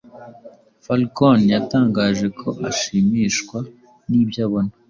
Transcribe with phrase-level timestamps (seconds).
[0.83, 3.57] Falcon yatangaje ko ashimishwa
[4.09, 4.71] nibyo abona